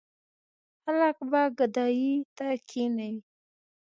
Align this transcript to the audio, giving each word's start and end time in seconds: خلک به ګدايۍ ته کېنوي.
خلک 0.81 1.17
به 1.31 1.41
ګدايۍ 1.57 2.11
ته 2.37 2.47
کېنوي. 2.69 3.15